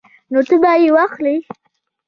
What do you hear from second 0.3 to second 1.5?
نو ته به یې واخلې